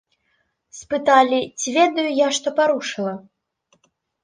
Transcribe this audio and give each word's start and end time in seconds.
Спыталі, 0.77 1.41
ці 1.59 1.67
ведаю 1.77 2.07
я, 2.25 2.33
што 2.39 2.55
парушыла. 2.63 3.15